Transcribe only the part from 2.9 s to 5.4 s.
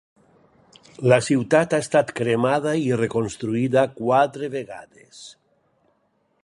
reconstruïda quatre vegades.